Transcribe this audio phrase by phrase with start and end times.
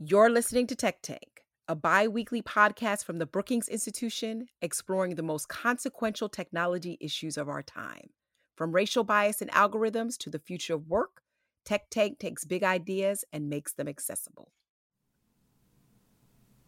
[0.00, 5.24] You're listening to Tech Tank, a bi weekly podcast from the Brookings Institution exploring the
[5.24, 8.10] most consequential technology issues of our time.
[8.54, 11.22] From racial bias and algorithms to the future of work,
[11.64, 14.52] Tech Tank takes big ideas and makes them accessible.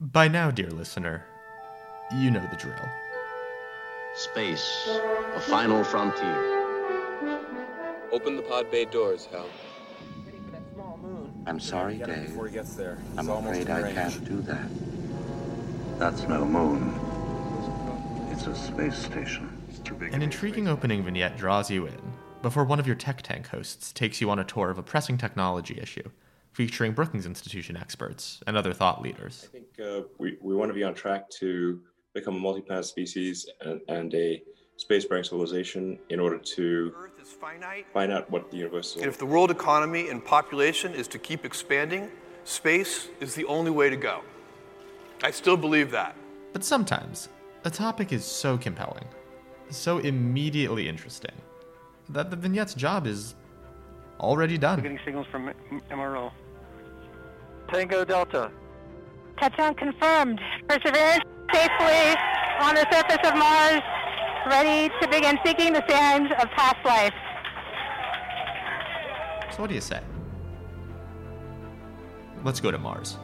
[0.01, 1.25] By now, dear listener,
[2.13, 2.75] you know the drill.
[4.17, 4.89] Space,
[5.37, 6.35] a final frontier.
[8.11, 9.47] Open the pod bay doors, Hal.
[11.47, 12.27] I'm sorry, Dave.
[12.29, 12.99] Before he gets there.
[13.17, 14.69] I'm afraid I can't do that.
[15.99, 16.95] That's no moon.
[18.31, 19.57] It's a space station.
[20.13, 22.01] An intriguing opening vignette draws you in
[22.43, 25.19] before one of your Tech Tank hosts takes you on a tour of a pressing
[25.19, 26.09] technology issue,
[26.53, 29.49] featuring Brookings Institution experts and other thought leaders.
[29.49, 31.81] I think uh, we, we want to be on track to
[32.15, 34.43] become a multi-planet species and, and a
[34.85, 37.85] space-faring civilization in order to Earth is finite.
[37.93, 39.09] find out what the universe And is.
[39.13, 42.11] if the world economy and population is to keep expanding,
[42.45, 44.23] space is the only way to go.
[45.23, 46.17] I still believe that.
[46.55, 47.29] But sometimes,
[47.65, 49.05] a topic is so compelling,
[49.69, 51.35] so immediately interesting,
[52.09, 53.35] that the vignette's job is
[54.19, 54.79] already done.
[54.79, 55.53] We're Getting signals from
[55.91, 56.33] MRO.
[57.71, 58.51] Tango Delta.
[59.39, 60.41] Touchdown confirmed.
[60.69, 62.17] Perseverance safely
[62.61, 63.83] on the surface of Mars,
[64.47, 67.15] ready to begin seeking the sands of past life.
[69.53, 70.01] So, what do you say?
[72.43, 73.19] Let's go to Mars.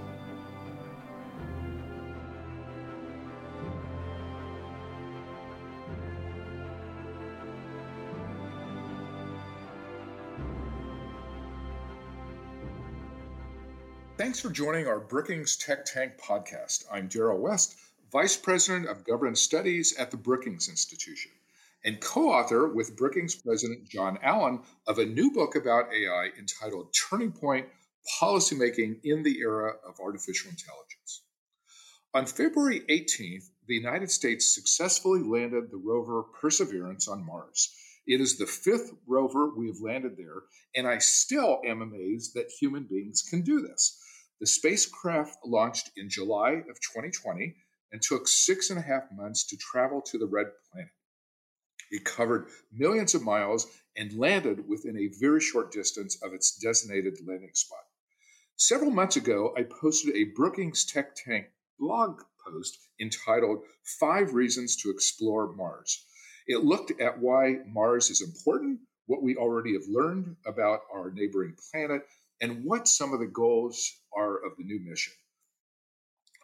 [14.19, 16.85] Thanks for joining our Brookings Tech Tank podcast.
[16.91, 17.77] I'm Darrell West,
[18.13, 21.33] Vice President of Governance Studies at the Brookings Institution,
[21.85, 26.95] and co author with Brookings President John Allen of a new book about AI entitled
[26.95, 27.67] Turning Point
[28.21, 31.23] Policymaking in the Era of Artificial Intelligence.
[32.15, 37.75] On February 18th, the United States successfully landed the rover Perseverance on Mars.
[38.07, 40.45] It is the fifth rover we have landed there,
[40.77, 44.01] and I still am amazed that human beings can do this.
[44.39, 47.57] The spacecraft launched in July of 2020
[47.93, 50.91] and took six and a half months to travel to the red planet.
[51.91, 53.67] It covered millions of miles
[53.97, 57.85] and landed within a very short distance of its designated landing spot.
[58.57, 61.47] Several months ago, I posted a Brookings Tech Tank
[61.79, 63.63] blog post entitled
[64.01, 66.07] Five Reasons to Explore Mars.
[66.47, 71.55] It looked at why Mars is important, what we already have learned about our neighboring
[71.71, 72.03] planet,
[72.41, 75.13] and what some of the goals are of the new mission.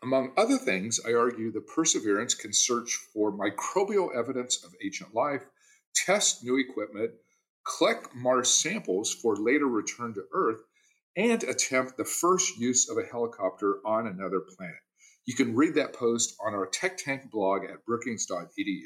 [0.02, 5.42] Among other things, I argue that Perseverance can search for microbial evidence of ancient life,
[5.94, 7.12] test new equipment,
[7.64, 10.60] collect Mars samples for later return to Earth,
[11.16, 14.80] and attempt the first use of a helicopter on another planet.
[15.24, 18.82] You can read that post on our Tech Tank blog at brookings.edu.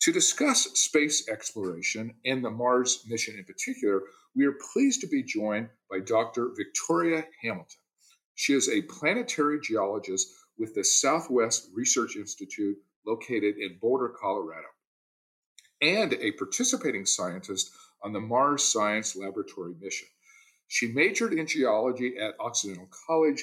[0.00, 4.02] To discuss space exploration and the Mars mission in particular,
[4.34, 6.50] we are pleased to be joined by Dr.
[6.56, 7.78] Victoria Hamilton.
[8.38, 12.76] She is a planetary geologist with the Southwest Research Institute
[13.06, 14.68] located in Boulder, Colorado,
[15.80, 17.70] and a participating scientist
[18.02, 20.06] on the Mars Science Laboratory mission.
[20.68, 23.42] She majored in geology at Occidental College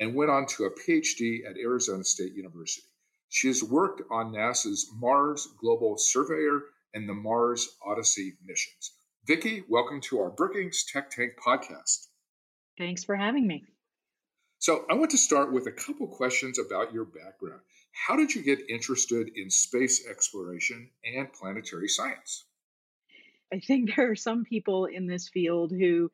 [0.00, 2.88] and went on to a PhD at Arizona State University.
[3.28, 6.62] She has worked on NASA's Mars Global Surveyor
[6.94, 8.94] and the Mars Odyssey missions.
[9.24, 12.08] Vicki, welcome to our Brookings Tech Tank podcast.
[12.76, 13.64] Thanks for having me.
[14.62, 17.62] So, I want to start with a couple questions about your background.
[17.90, 22.44] How did you get interested in space exploration and planetary science?
[23.52, 26.12] I think there are some people in this field who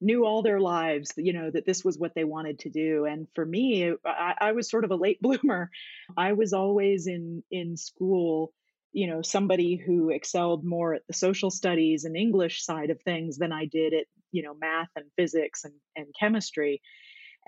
[0.00, 3.04] knew all their lives, you know, that this was what they wanted to do.
[3.04, 5.68] And for me, I, I was sort of a late bloomer.
[6.16, 8.52] I was always in in school,
[8.92, 13.38] you know, somebody who excelled more at the social studies and English side of things
[13.38, 16.80] than I did at, you know, math and physics and, and chemistry.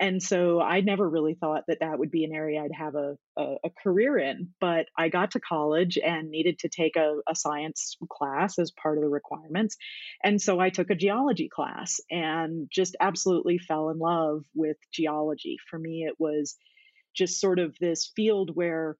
[0.01, 3.17] And so I never really thought that that would be an area I'd have a,
[3.37, 4.49] a, a career in.
[4.59, 8.97] But I got to college and needed to take a, a science class as part
[8.97, 9.77] of the requirements.
[10.23, 15.57] And so I took a geology class and just absolutely fell in love with geology.
[15.69, 16.57] For me, it was
[17.15, 18.97] just sort of this field where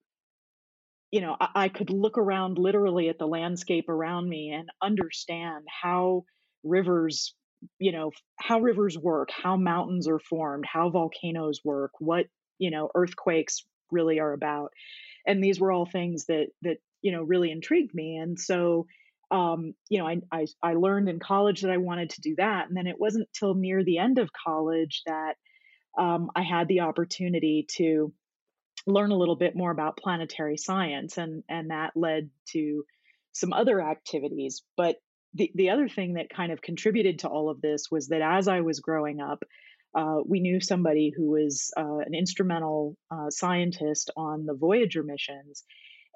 [1.11, 5.65] you know I, I could look around literally at the landscape around me and understand
[5.81, 6.25] how
[6.63, 7.33] rivers
[7.79, 12.25] you know how rivers work how mountains are formed how volcanoes work what
[12.59, 14.71] you know earthquakes really are about
[15.25, 18.85] and these were all things that that you know really intrigued me and so
[19.31, 22.67] um, you know I, I i learned in college that i wanted to do that
[22.67, 25.35] and then it wasn't till near the end of college that
[25.97, 28.13] um, I had the opportunity to
[28.87, 32.83] learn a little bit more about planetary science, and and that led to
[33.33, 34.63] some other activities.
[34.77, 34.97] But
[35.33, 38.47] the the other thing that kind of contributed to all of this was that as
[38.47, 39.43] I was growing up,
[39.95, 45.63] uh, we knew somebody who was uh, an instrumental uh, scientist on the Voyager missions.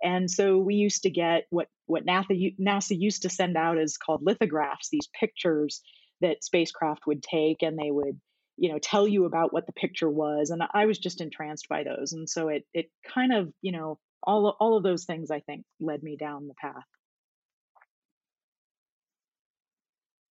[0.04, 3.98] And so we used to get what, what NASA, NASA used to send out as
[3.98, 5.82] called lithographs, these pictures
[6.22, 8.20] that spacecraft would take, and they would,
[8.58, 10.50] you know, tell you about what the picture was.
[10.50, 12.14] And I was just entranced by those.
[12.14, 15.64] And so it, it kind of, you know, all, all of those things I think
[15.80, 16.84] led me down the path.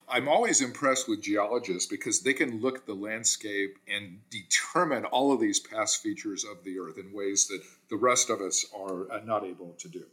[0.08, 5.32] I'm always impressed with geologists because they can look at the landscape and determine all
[5.32, 9.10] of these past features of the Earth in ways that the rest of us are
[9.10, 10.04] uh, not able to do.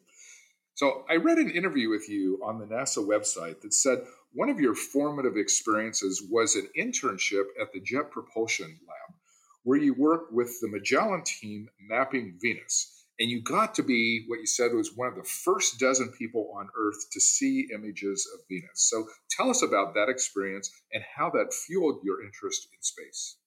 [0.76, 4.04] So, I read an interview with you on the NASA website that said
[4.34, 9.16] one of your formative experiences was an internship at the Jet Propulsion Lab,
[9.64, 14.40] where you worked with the Magellan team mapping Venus and you got to be what
[14.40, 18.42] you said was one of the first dozen people on earth to see images of
[18.50, 18.90] venus.
[18.90, 23.38] So tell us about that experience and how that fueled your interest in space.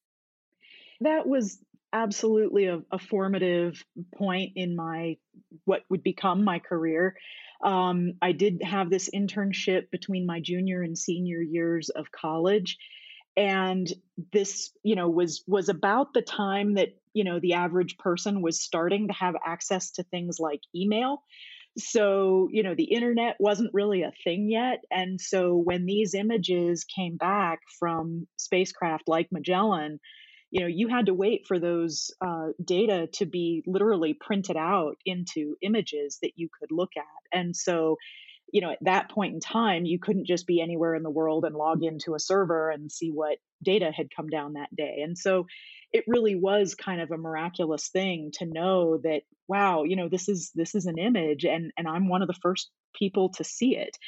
[1.00, 1.58] That was
[1.92, 3.84] absolutely a, a formative
[4.16, 5.16] point in my
[5.64, 7.16] what would become my career.
[7.62, 12.78] Um, i did have this internship between my junior and senior years of college
[13.36, 13.92] and
[14.32, 18.62] this you know was was about the time that you know the average person was
[18.62, 21.22] starting to have access to things like email.
[21.76, 26.84] So you know the internet wasn't really a thing yet and so when these images
[26.84, 29.98] came back from spacecraft like magellan
[30.54, 34.94] you know you had to wait for those uh, data to be literally printed out
[35.04, 37.36] into images that you could look at.
[37.36, 37.96] And so
[38.54, 41.44] you know, at that point in time, you couldn't just be anywhere in the world
[41.44, 45.00] and log into a server and see what data had come down that day.
[45.02, 45.46] And so
[45.92, 50.28] it really was kind of a miraculous thing to know that, wow, you know, this
[50.28, 53.76] is this is an image and and I'm one of the first people to see
[53.76, 53.98] it.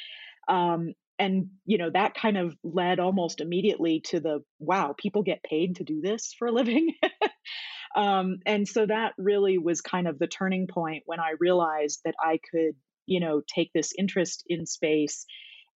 [0.47, 5.43] Um, and you know that kind of led almost immediately to the wow people get
[5.43, 6.93] paid to do this for a living
[7.95, 12.13] um, and so that really was kind of the turning point when i realized that
[12.23, 12.75] i could
[13.07, 15.25] you know take this interest in space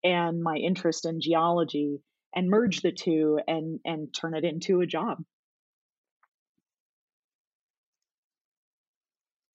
[0.04, 2.02] and my interest in geology
[2.36, 5.24] and merge the two and and turn it into a job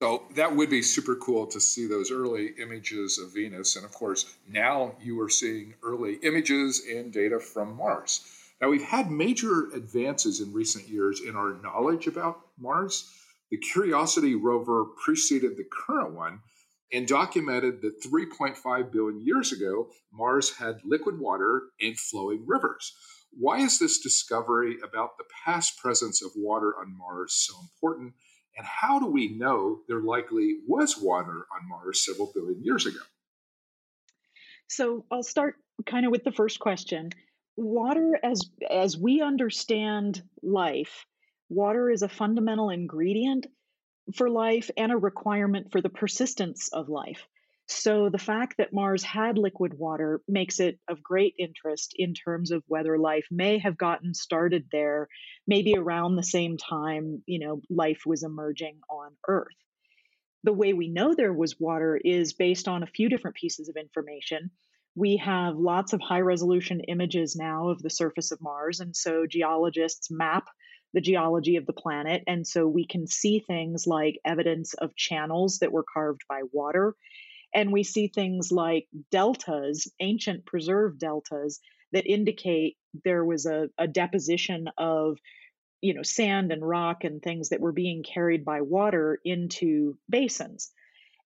[0.03, 3.77] So that would be super cool to see those early images of Venus.
[3.77, 8.21] And of course, now you are seeing early images and data from Mars.
[8.61, 13.11] Now, we've had major advances in recent years in our knowledge about Mars.
[13.51, 16.41] The Curiosity rover preceded the current one
[16.93, 22.95] and documented that 3.5 billion years ago, Mars had liquid water and flowing rivers.
[23.33, 28.15] Why is this discovery about the past presence of water on Mars so important?
[28.57, 33.01] And how do we know there likely was water on Mars several billion years ago?
[34.69, 37.11] So I'll start kind of with the first question.
[37.57, 41.05] Water, as as we understand life,
[41.49, 43.47] water is a fundamental ingredient
[44.15, 47.27] for life and a requirement for the persistence of life.
[47.69, 52.53] So the fact that Mars had liquid water makes it of great interest in terms
[52.53, 55.09] of whether life may have gotten started there,
[55.49, 59.57] maybe around the same time, you know, life was emerging on Earth.
[60.45, 63.77] The way we know there was water is based on a few different pieces of
[63.77, 64.53] information.
[64.95, 69.27] We have lots of high resolution images now of the surface of Mars, and so
[69.27, 70.47] geologists map
[70.97, 72.25] the geology of the planet.
[72.27, 76.95] And so we can see things like evidence of channels that were carved by water.
[77.55, 81.61] And we see things like deltas, ancient preserved deltas,
[81.93, 85.19] that indicate there was a, a deposition of
[85.83, 90.73] you know sand and rock and things that were being carried by water into basins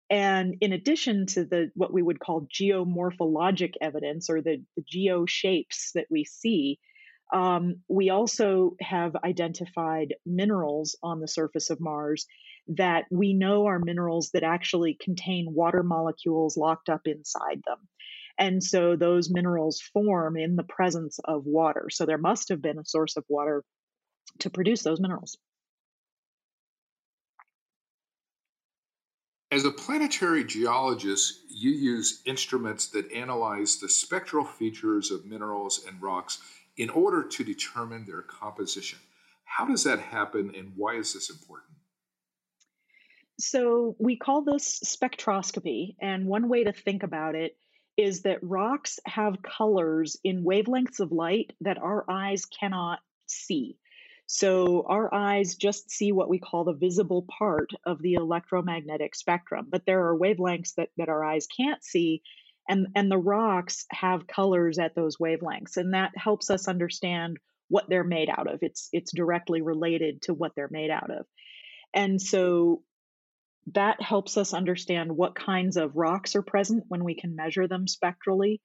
[0.10, 5.28] and in addition to the what we would call geomorphologic evidence or the, the geo
[5.28, 6.80] shapes that we see
[7.32, 12.26] um, we also have identified minerals on the surface of Mars
[12.70, 17.78] that we know are minerals that actually contain water molecules locked up inside them.
[18.38, 21.90] And so those minerals form in the presence of water.
[21.92, 23.64] So there must have been a source of water
[24.40, 25.38] to produce those minerals.
[29.52, 36.00] As a planetary geologist, you use instruments that analyze the spectral features of minerals and
[36.02, 36.40] rocks
[36.80, 38.98] in order to determine their composition.
[39.44, 41.76] How does that happen and why is this important?
[43.38, 45.96] So, we call this spectroscopy.
[46.02, 47.56] And one way to think about it
[47.96, 53.78] is that rocks have colors in wavelengths of light that our eyes cannot see.
[54.32, 59.66] So our eyes just see what we call the visible part of the electromagnetic spectrum,
[59.70, 62.22] but there are wavelengths that, that our eyes can't see.
[62.70, 67.86] And, and the rocks have colors at those wavelengths, and that helps us understand what
[67.90, 68.60] they're made out of.
[68.62, 71.26] It's it's directly related to what they're made out of.
[71.94, 72.84] And so
[73.74, 77.88] that helps us understand what kinds of rocks are present when we can measure them
[77.88, 78.62] spectrally.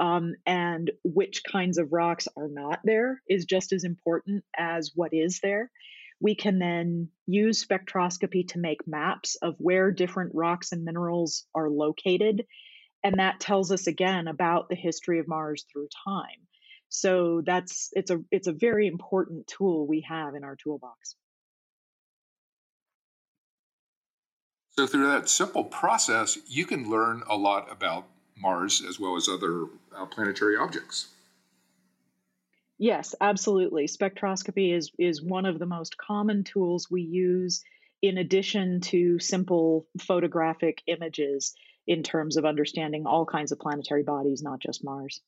[0.00, 5.12] Um, and which kinds of rocks are not there is just as important as what
[5.12, 5.70] is there.
[6.18, 11.68] We can then use spectroscopy to make maps of where different rocks and minerals are
[11.68, 12.46] located.
[13.04, 16.46] And that tells us again about the history of Mars through time.
[16.88, 21.16] So that's it's a it's a very important tool we have in our toolbox.
[24.70, 28.06] So through that simple process, you can learn a lot about
[28.36, 29.66] Mars as well as other
[29.96, 31.08] uh, planetary objects.
[32.78, 33.86] Yes, absolutely.
[33.86, 37.62] Spectroscopy is is one of the most common tools we use
[38.02, 41.54] in addition to simple photographic images
[41.86, 45.20] in terms of understanding all kinds of planetary bodies, not just Mars.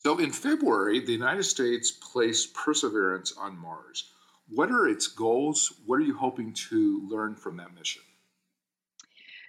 [0.00, 4.12] So in February, the United States placed Perseverance on Mars.
[4.48, 5.72] What are its goals?
[5.86, 8.02] What are you hoping to learn from that mission?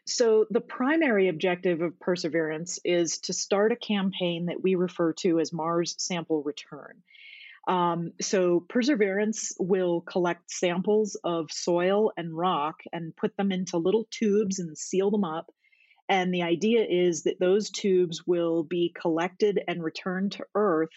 [0.06, 5.40] So, the primary objective of Perseverance is to start a campaign that we refer to
[5.40, 7.04] as Mars Sample Return.
[7.68, 14.08] Um, so, Perseverance will collect samples of soil and rock and put them into little
[14.10, 15.52] tubes and seal them up.
[16.08, 20.94] And the idea is that those tubes will be collected and returned to Earth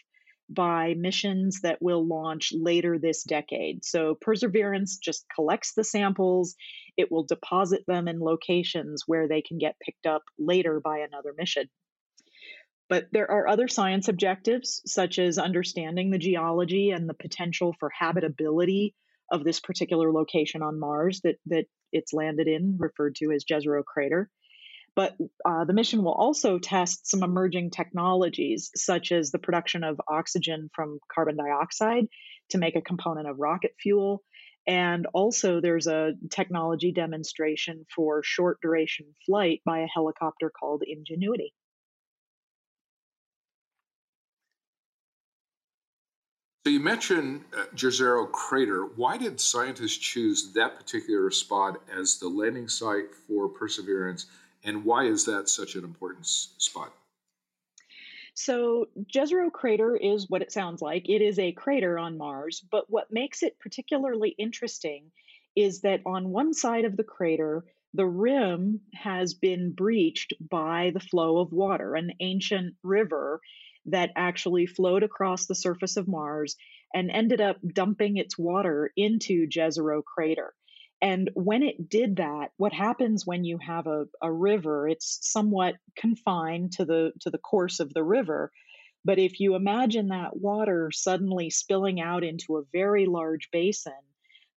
[0.48, 3.84] by missions that will launch later this decade.
[3.84, 6.54] So, Perseverance just collects the samples,
[6.96, 11.34] it will deposit them in locations where they can get picked up later by another
[11.36, 11.68] mission.
[12.90, 17.88] But there are other science objectives, such as understanding the geology and the potential for
[17.96, 18.96] habitability
[19.30, 23.84] of this particular location on Mars that, that it's landed in, referred to as Jezero
[23.84, 24.28] Crater.
[24.96, 30.00] But uh, the mission will also test some emerging technologies, such as the production of
[30.08, 32.06] oxygen from carbon dioxide
[32.50, 34.24] to make a component of rocket fuel.
[34.66, 41.54] And also, there's a technology demonstration for short duration flight by a helicopter called Ingenuity.
[46.66, 48.84] So you mentioned uh, Jezero Crater.
[48.84, 54.26] Why did scientists choose that particular spot as the landing site for Perseverance
[54.62, 56.92] and why is that such an important spot?
[58.34, 61.08] So, Jezero Crater is what it sounds like.
[61.08, 65.10] It is a crater on Mars, but what makes it particularly interesting
[65.56, 71.00] is that on one side of the crater, the rim has been breached by the
[71.00, 73.40] flow of water, an ancient river
[73.86, 76.56] that actually flowed across the surface of Mars
[76.94, 80.54] and ended up dumping its water into Jezero Crater.
[81.02, 85.76] And when it did that, what happens when you have a, a river, it's somewhat
[85.96, 88.52] confined to the to the course of the river.
[89.02, 93.94] But if you imagine that water suddenly spilling out into a very large basin,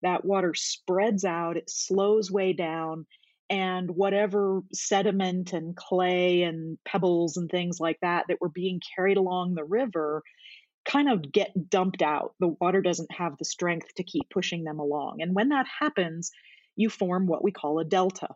[0.02, 3.06] that water spreads out, it slows way down,
[3.50, 9.16] and whatever sediment and clay and pebbles and things like that that were being carried
[9.16, 10.22] along the river
[10.84, 12.34] kind of get dumped out.
[12.40, 15.20] The water doesn't have the strength to keep pushing them along.
[15.20, 16.30] And when that happens,
[16.76, 18.28] you form what we call a delta.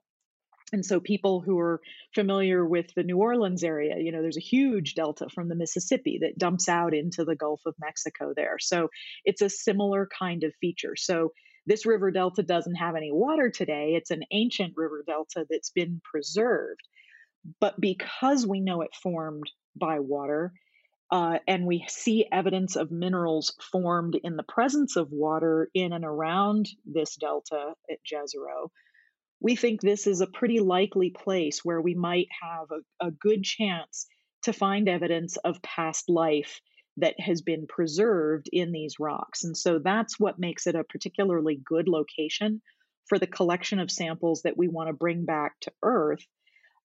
[0.70, 1.80] And so, people who are
[2.14, 6.18] familiar with the New Orleans area, you know, there's a huge delta from the Mississippi
[6.20, 8.58] that dumps out into the Gulf of Mexico there.
[8.60, 8.88] So,
[9.24, 10.94] it's a similar kind of feature.
[10.94, 11.32] So,
[11.68, 13.92] this river delta doesn't have any water today.
[13.94, 16.80] It's an ancient river delta that's been preserved.
[17.60, 20.52] But because we know it formed by water,
[21.10, 26.04] uh, and we see evidence of minerals formed in the presence of water in and
[26.04, 28.70] around this delta at Jezero.
[29.40, 33.42] We think this is a pretty likely place where we might have a, a good
[33.42, 34.06] chance
[34.42, 36.60] to find evidence of past life
[36.98, 39.44] that has been preserved in these rocks.
[39.44, 42.62] And so that's what makes it a particularly good location
[43.06, 46.24] for the collection of samples that we want to bring back to Earth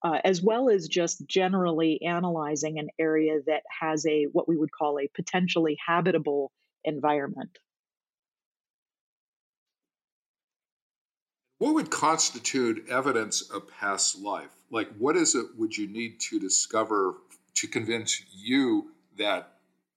[0.04, 4.72] uh, as well as just generally analyzing an area that has a what we would
[4.72, 6.52] call a potentially habitable
[6.84, 7.58] environment.
[11.60, 14.52] What would constitute evidence of past life?
[14.70, 17.16] Like, what is it would you need to discover
[17.56, 19.53] to convince you that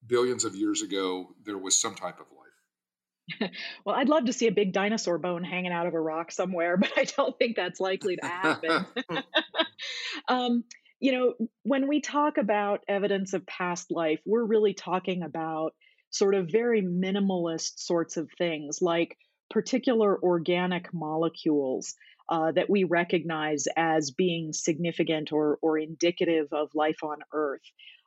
[0.06, 3.50] billions of years ago there was some type of life?
[3.84, 6.76] well, I'd love to see a big dinosaur bone hanging out of a rock somewhere,
[6.80, 8.86] but I don't think that's likely to happen.
[10.28, 10.64] um,
[11.00, 15.74] you know, when we talk about evidence of past life, we're really talking about
[16.10, 19.16] sort of very minimalist sorts of things like
[19.50, 21.94] particular organic molecules
[22.28, 27.60] uh, that we recognize as being significant or, or indicative of life on Earth.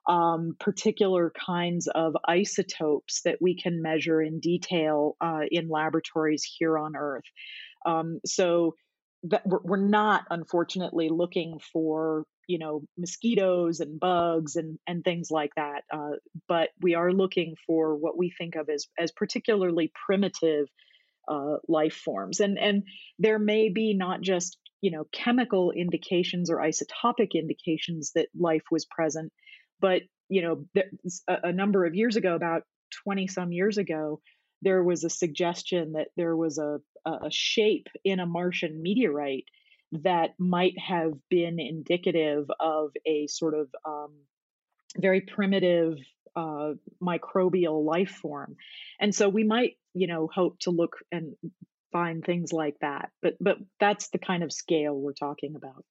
[0.09, 6.79] Um, particular kinds of isotopes that we can measure in detail uh, in laboratories here
[6.79, 7.25] on Earth.
[7.85, 8.73] Um, so
[9.23, 15.51] that we're not, unfortunately, looking for you know mosquitoes and bugs and and things like
[15.55, 20.65] that, uh, but we are looking for what we think of as as particularly primitive
[21.27, 22.39] uh, life forms.
[22.39, 22.83] And and
[23.19, 28.85] there may be not just you know chemical indications or isotopic indications that life was
[28.85, 29.31] present,
[29.79, 30.65] but you know
[31.27, 32.63] a, a number of years ago, about
[33.03, 34.21] twenty some years ago,
[34.61, 39.45] there was a suggestion that there was a a shape in a Martian meteorite
[39.91, 44.11] that might have been indicative of a sort of um,
[44.97, 45.97] very primitive
[46.35, 48.55] uh, microbial life form.
[48.99, 51.33] And so we might, you know, hope to look and
[51.91, 53.09] find things like that.
[53.21, 55.83] But but that's the kind of scale we're talking about.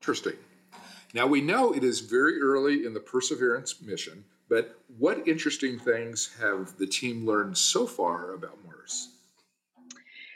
[0.00, 0.34] Interesting.
[1.14, 6.34] Now we know it is very early in the Perseverance mission, but what interesting things
[6.40, 9.08] have the team learned so far about Mars?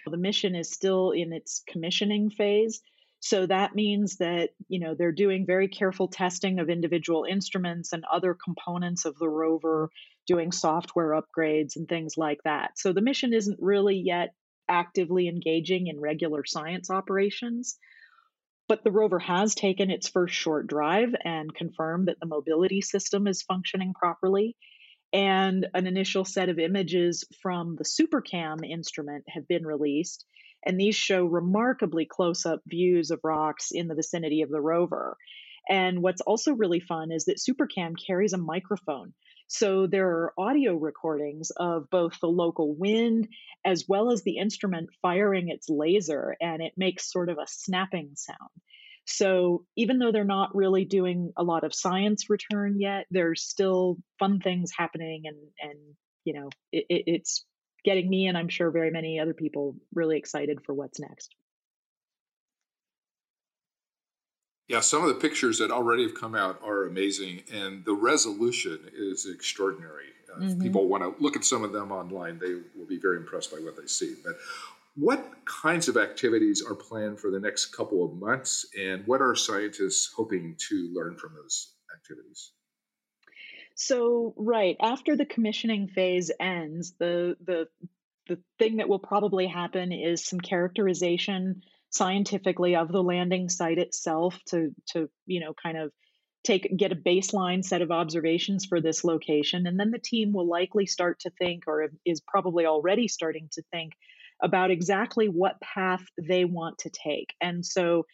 [0.07, 2.83] The mission is still in its commissioning phase.
[3.21, 8.05] So that means that, you know, they're doing very careful testing of individual instruments and
[8.05, 9.91] other components of the rover,
[10.27, 12.79] doing software upgrades and things like that.
[12.79, 14.35] So the mission isn't really yet
[14.69, 17.79] actively engaging in regular science operations.
[18.69, 23.27] But the rover has taken its first short drive and confirmed that the mobility system
[23.27, 24.57] is functioning properly.
[25.13, 30.27] And an initial set of images from the SuperCam instrument have been released
[30.67, 35.17] and these show remarkably close up views of rocks in the vicinity of the rover.
[35.69, 39.15] And what's also really fun is that SuperCam carries a microphone.
[39.49, 43.29] So there are audio recordings of both the local wind
[43.65, 48.13] as well as the instrument firing its laser, and it makes sort of a snapping
[48.15, 48.51] sound.
[49.07, 53.99] So even though they're not really doing a lot of science return yet, there's still
[54.19, 55.79] fun things happening, and and
[56.25, 57.45] you know it, it's
[57.85, 61.33] getting me and I'm sure very many other people really excited for what's next.
[64.69, 68.81] Yeah, some of the pictures that already have come out are amazing, and the resolution
[68.93, 70.07] is extraordinary.
[70.29, 70.49] Uh, mm-hmm.
[70.51, 73.53] If people want to look at some of them online, they will be very impressed
[73.53, 74.17] by what they see.
[74.25, 74.35] But
[74.97, 79.37] what kinds of activities are planned for the next couple of months, and what are
[79.37, 82.51] scientists hoping to learn from those activities?
[83.77, 87.69] So, right after the commissioning phase ends, the the
[88.27, 94.39] the thing that will probably happen is some characterization scientifically of the landing site itself
[94.47, 95.93] to to you know kind of
[96.47, 99.67] take get a baseline set of observations for this location.
[99.67, 103.63] And then the team will likely start to think or is probably already starting to
[103.73, 103.93] think
[104.43, 107.35] about exactly what path they want to take.
[107.41, 108.07] And so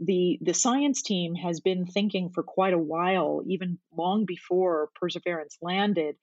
[0.00, 5.56] the the science team has been thinking for quite a while, even long before Perseverance
[5.62, 6.16] landed,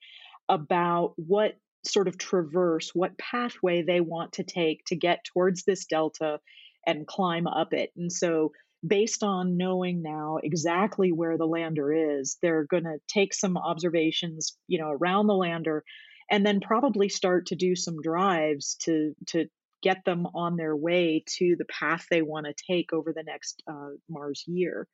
[0.48, 5.86] about what sort of traverse, what pathway they want to take to get towards this
[5.86, 6.40] delta
[6.86, 7.90] and climb up it.
[7.96, 8.52] And so
[8.86, 14.56] based on knowing now exactly where the lander is, they're going to take some observations,
[14.68, 15.84] you know, around the lander
[16.30, 19.46] and then probably start to do some drives to to
[19.82, 23.62] get them on their way to the path they want to take over the next
[23.70, 24.88] uh, Mars year.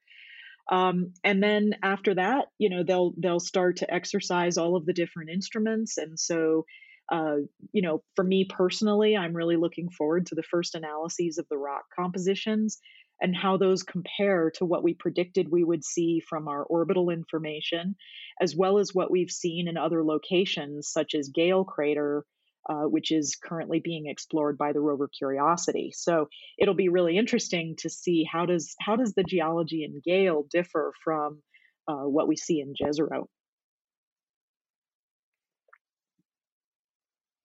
[0.71, 4.93] Um, and then after that, you know, they'll they'll start to exercise all of the
[4.93, 5.97] different instruments.
[5.97, 6.65] And so,
[7.11, 7.37] uh,
[7.73, 11.59] you know, for me personally, I'm really looking forward to the first analyses of the
[11.59, 12.79] rock compositions
[13.21, 17.97] and how those compare to what we predicted we would see from our orbital information,
[18.41, 22.25] as well as what we've seen in other locations such as Gale Crater
[22.69, 25.93] uh, which is currently being explored by the rover Curiosity.
[25.95, 30.45] So it'll be really interesting to see how does how does the geology in Gale
[30.51, 31.43] differ from
[31.89, 33.27] uh, what we see in Jezero.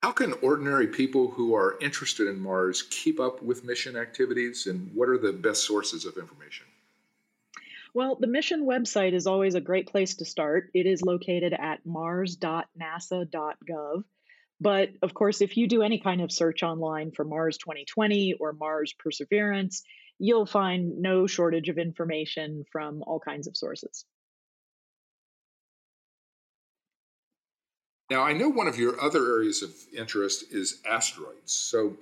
[0.05, 4.91] How can ordinary people who are interested in Mars keep up with mission activities, and
[4.93, 6.67] what are the best sources of information?
[7.95, 10.69] Well, the mission website is always a great place to start.
[10.75, 14.03] It is located at mars.nasa.gov.
[14.61, 18.53] But of course, if you do any kind of search online for Mars 2020 or
[18.53, 19.81] Mars Perseverance,
[20.19, 24.05] you'll find no shortage of information from all kinds of sources.
[28.09, 31.53] Now, I know one of your other areas of interest is asteroids.
[31.53, 31.97] So,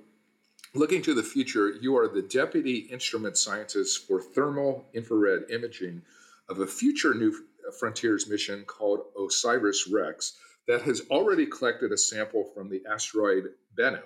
[0.74, 6.02] looking to the future, you are the deputy instrument scientist for thermal infrared imaging
[6.48, 7.34] of a future new
[7.78, 10.36] Frontiers mission called OSIRIS REx
[10.68, 13.44] that has already collected a sample from the asteroid
[13.76, 14.02] Bennu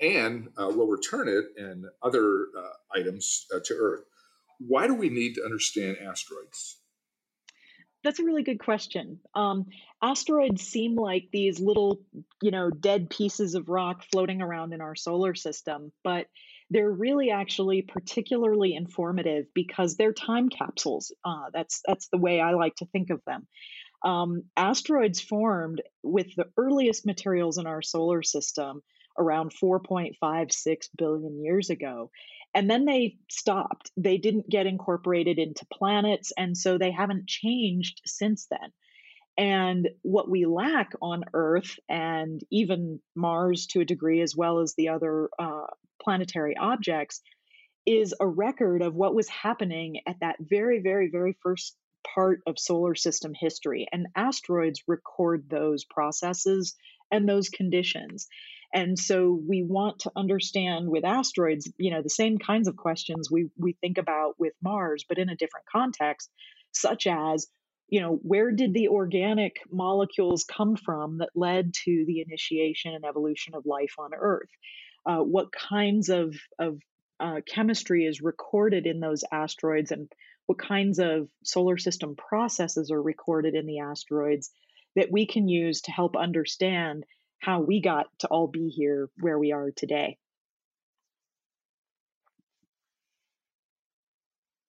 [0.00, 4.04] and uh, will return it and other uh, items uh, to Earth.
[4.58, 6.78] Why do we need to understand asteroids?
[8.06, 9.18] That's a really good question.
[9.34, 9.66] Um,
[10.00, 12.02] asteroids seem like these little,
[12.40, 16.28] you know, dead pieces of rock floating around in our solar system, but
[16.70, 21.12] they're really actually particularly informative because they're time capsules.
[21.24, 23.48] Uh, that's that's the way I like to think of them.
[24.04, 28.82] Um, asteroids formed with the earliest materials in our solar system
[29.18, 32.10] around 4.56 billion years ago.
[32.54, 33.90] And then they stopped.
[33.96, 38.72] They didn't get incorporated into planets, and so they haven't changed since then.
[39.38, 44.74] And what we lack on Earth and even Mars to a degree, as well as
[44.74, 45.66] the other uh,
[46.02, 47.20] planetary objects,
[47.84, 51.76] is a record of what was happening at that very, very, very first
[52.14, 53.86] part of solar system history.
[53.92, 56.74] And asteroids record those processes
[57.10, 58.28] and those conditions.
[58.76, 63.30] And so we want to understand with asteroids, you know, the same kinds of questions
[63.30, 66.30] we, we think about with Mars, but in a different context,
[66.72, 67.48] such as,
[67.88, 73.06] you know, where did the organic molecules come from that led to the initiation and
[73.06, 74.50] evolution of life on Earth?
[75.06, 76.78] Uh, what kinds of, of
[77.18, 80.12] uh, chemistry is recorded in those asteroids and
[80.44, 84.50] what kinds of solar system processes are recorded in the asteroids
[84.96, 87.06] that we can use to help understand
[87.38, 90.18] how we got to all be here where we are today.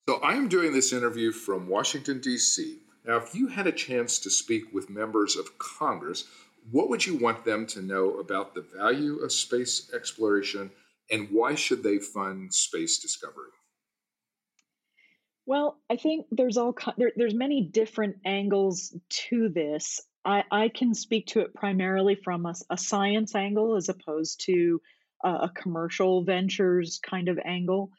[0.07, 2.79] So, I am doing this interview from Washington, D.C.
[3.05, 6.25] Now, if you had a chance to speak with members of Congress,
[6.71, 10.71] what would you want them to know about the value of space exploration
[11.09, 13.51] and why should they fund space discovery?
[15.45, 18.93] Well, I think there's all there, there's many different angles
[19.29, 20.01] to this.
[20.27, 24.81] I, I can speak to it primarily from a, a science angle as opposed to
[25.23, 27.91] a, a commercial ventures kind of angle.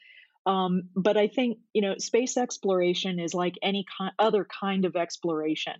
[0.45, 4.95] Um, but I think you know space exploration is like any ki- other kind of
[4.95, 5.73] exploration.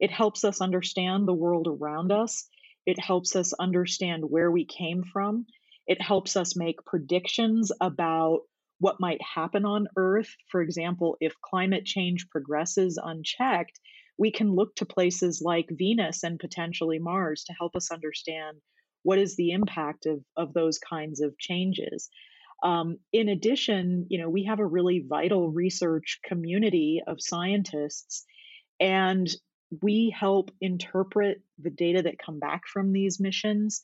[0.00, 2.48] It helps us understand the world around us.
[2.84, 5.46] It helps us understand where we came from.
[5.86, 8.40] It helps us make predictions about
[8.80, 10.34] what might happen on Earth.
[10.48, 13.78] For example, if climate change progresses unchecked,
[14.18, 18.58] we can look to places like Venus and potentially Mars to help us understand
[19.02, 22.08] what is the impact of, of those kinds of changes.
[22.62, 28.24] Um, in addition, you know, we have a really vital research community of scientists,
[28.78, 29.28] and
[29.82, 33.82] we help interpret the data that come back from these missions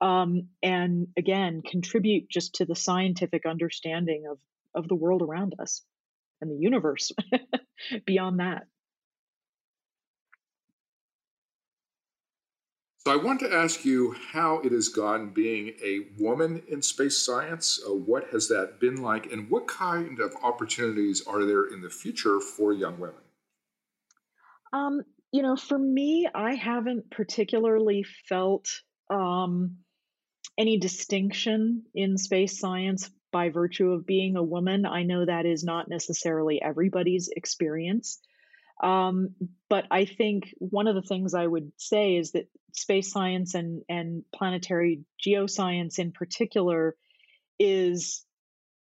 [0.00, 4.38] um, and again contribute just to the scientific understanding of
[4.74, 5.82] of the world around us
[6.40, 7.12] and the universe
[8.06, 8.64] beyond that
[13.06, 17.16] So I want to ask you how it has gone being a woman in space
[17.16, 17.80] science.
[17.88, 21.88] Uh, what has that been like, and what kind of opportunities are there in the
[21.88, 23.20] future for young women?
[24.72, 28.68] Um, you know, for me, I haven't particularly felt
[29.08, 29.76] um,
[30.58, 34.84] any distinction in space science by virtue of being a woman.
[34.84, 38.18] I know that is not necessarily everybody's experience.
[38.82, 39.34] Um,
[39.68, 43.82] but I think one of the things I would say is that space science and,
[43.88, 46.94] and planetary geoscience in particular
[47.58, 48.24] is,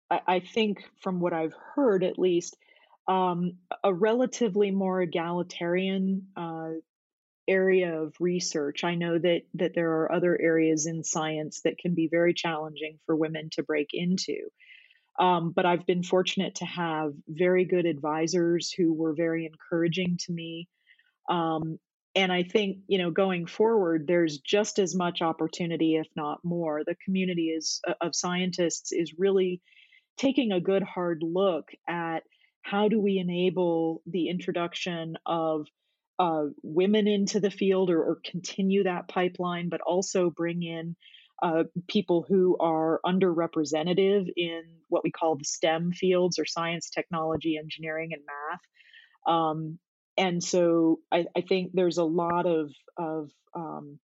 [0.09, 2.55] I, I think, from what I've heard at least,
[3.07, 6.73] um, a relatively more egalitarian uh,
[7.47, 8.83] area of research.
[8.83, 12.99] I know that that there are other areas in science that can be very challenging
[13.07, 14.49] for women to break into.
[15.19, 20.31] Um, but I've been fortunate to have very good advisors who were very encouraging to
[20.31, 20.69] me.
[21.29, 21.77] Um,
[22.15, 26.83] and I think you know going forward, there's just as much opportunity, if not more.
[26.85, 29.61] The community is uh, of scientists is really
[30.17, 32.23] taking a good hard look at
[32.61, 35.67] how do we enable the introduction of
[36.19, 40.97] uh, women into the field or, or, continue that pipeline, but also bring in
[41.41, 47.57] uh, people who are underrepresented in what we call the STEM fields or science, technology,
[47.57, 49.33] engineering, and math.
[49.33, 49.79] Um,
[50.17, 53.99] and so I, I, think there's a lot of, of um,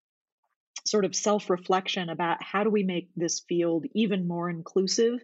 [0.86, 5.20] sort of self reflection about how do we make this field even more inclusive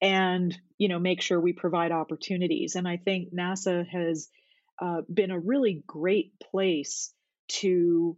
[0.00, 4.28] and you know make sure we provide opportunities and i think nasa has
[4.80, 7.12] uh, been a really great place
[7.48, 8.16] to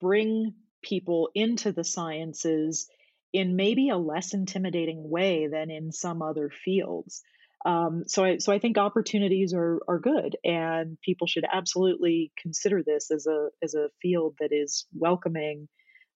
[0.00, 0.52] bring
[0.86, 2.88] people into the sciences
[3.32, 7.22] in maybe a less intimidating way than in some other fields.
[7.64, 12.82] Um, so I so I think opportunities are are good, and people should absolutely consider
[12.84, 15.68] this as a as a field that is welcoming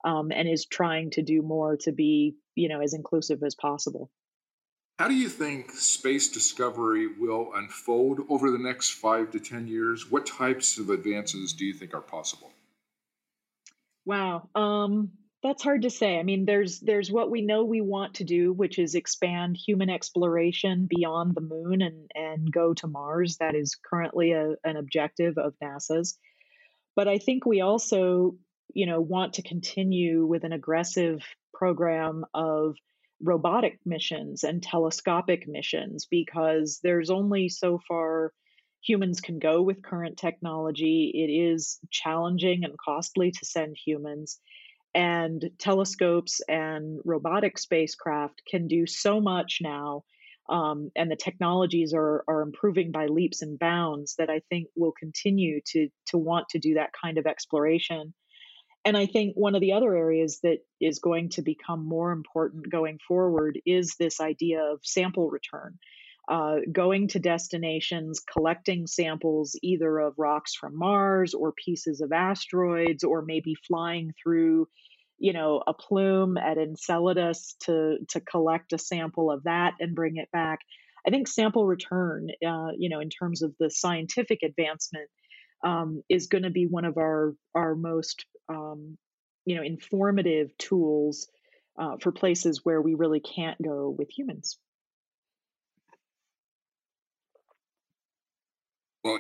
[0.05, 4.11] um, and is trying to do more to be you know as inclusive as possible.
[5.01, 10.11] How do you think space discovery will unfold over the next five to 10 years?
[10.11, 12.53] What types of advances do you think are possible?
[14.05, 14.49] Wow.
[14.55, 15.11] Um,
[15.43, 16.19] that's hard to say.
[16.19, 19.89] I mean, there's there's what we know we want to do, which is expand human
[19.89, 23.39] exploration beyond the moon and and go to Mars.
[23.39, 26.19] That is currently a, an objective of NASA's.
[26.95, 28.37] But I think we also,
[28.75, 31.23] you know, want to continue with an aggressive
[31.55, 32.77] program of
[33.23, 38.33] robotic missions and telescopic missions because there's only so far
[38.83, 41.11] humans can go with current technology.
[41.15, 44.39] It is challenging and costly to send humans.
[44.95, 50.05] And telescopes and robotic spacecraft can do so much now.
[50.49, 54.93] Um, and the technologies are, are improving by leaps and bounds that I think will
[54.93, 58.15] continue to, to want to do that kind of exploration
[58.85, 62.71] and I think one of the other areas that is going to become more important
[62.71, 65.79] going forward is this idea of sample return.
[66.31, 73.03] Uh, going to destinations, collecting samples either of rocks from Mars or pieces of asteroids,
[73.03, 74.69] or maybe flying through,
[75.19, 80.19] you know, a plume at Enceladus to to collect a sample of that and bring
[80.19, 80.61] it back.
[81.05, 85.11] I think sample return, uh, you know, in terms of the scientific advancement,
[85.65, 88.97] um, is going to be one of our our most um,
[89.47, 91.29] you know informative tools
[91.77, 94.59] uh, for places where we really can't go with humans.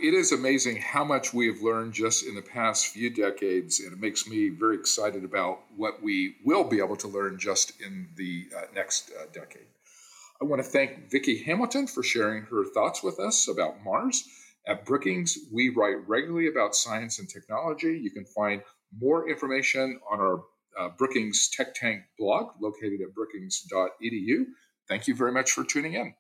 [0.03, 3.93] It is amazing how much we have learned just in the past few decades, and
[3.93, 8.09] it makes me very excited about what we will be able to learn just in
[8.17, 9.67] the uh, next uh, decade.
[10.41, 14.25] I want to thank Vicki Hamilton for sharing her thoughts with us about Mars.
[14.67, 17.99] At Brookings, we write regularly about science and technology.
[17.99, 18.63] You can find
[18.99, 20.45] more information on our
[20.79, 24.45] uh, Brookings Tech Tank blog located at brookings.edu.
[24.89, 26.15] Thank you very much for tuning in.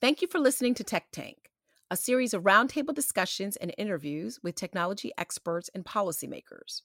[0.00, 1.51] Thank you for listening to Tech Tank,
[1.92, 6.80] a series of roundtable discussions and interviews with technology experts and policymakers.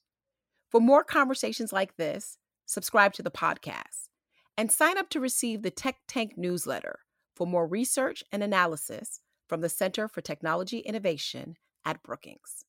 [0.68, 4.10] For more conversations like this, subscribe to the podcast
[4.58, 6.98] and sign up to receive the Tech Tank newsletter
[7.34, 12.66] for more research and analysis from the Center for Technology Innovation at Brookings.